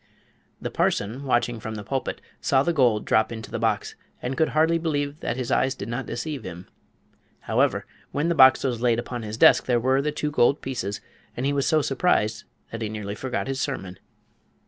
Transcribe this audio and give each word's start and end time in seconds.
The 0.59 0.71
parson, 0.71 1.25
watching 1.25 1.59
from 1.59 1.75
the 1.75 1.83
pulpit, 1.83 2.21
saw 2.39 2.63
the 2.63 2.73
gold 2.73 3.05
drop 3.05 3.31
into 3.31 3.51
the 3.51 3.59
box, 3.59 3.93
and 4.19 4.35
could 4.35 4.49
hardly 4.49 4.79
believe 4.79 5.19
that 5.19 5.37
his 5.37 5.51
eyes 5.51 5.75
did 5.75 5.87
not 5.89 6.07
deceive 6.07 6.43
him. 6.43 6.65
However, 7.41 7.85
when 8.11 8.27
the 8.27 8.33
box 8.33 8.63
was 8.63 8.81
laid 8.81 8.97
upon 8.97 9.21
his 9.21 9.37
desk 9.37 9.67
there 9.67 9.79
were 9.79 10.01
the 10.01 10.11
two 10.11 10.31
gold 10.31 10.59
pieces, 10.63 11.01
and 11.37 11.45
he 11.45 11.53
was 11.53 11.67
so 11.67 11.83
surprised 11.83 12.45
that 12.71 12.81
he 12.81 12.89
nearly 12.89 13.13
forgot 13.13 13.45
his 13.47 13.61
sermon. 13.61 13.99